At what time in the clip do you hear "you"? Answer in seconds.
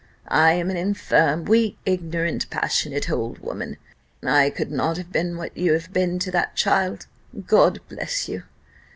5.55-5.73, 8.27-8.41